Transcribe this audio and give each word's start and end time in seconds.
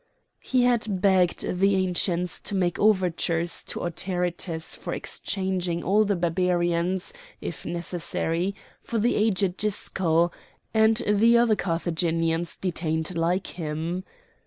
He 0.39 0.63
had 0.63 0.99
begged 0.99 1.41
the 1.59 1.75
Ancients 1.75 2.39
to 2.39 2.55
make 2.55 2.79
overtures 2.79 3.61
to 3.65 3.81
Autaritus 3.83 4.75
for 4.75 4.95
exchanging 4.95 5.83
all 5.83 6.05
the 6.05 6.15
Barbarians, 6.15 7.13
if 7.39 7.67
necessary, 7.67 8.55
for 8.81 8.97
the 8.97 9.13
aged 9.15 9.57
Gisco, 9.59 10.31
and 10.73 11.03
the 11.05 11.37
other 11.37 11.55
Carthaginians 11.55 12.57
detained 12.57 13.15
like 13.15 13.45
him. 13.61 14.03